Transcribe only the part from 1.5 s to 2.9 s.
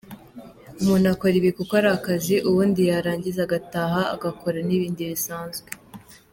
kuko ari akazi, ubundi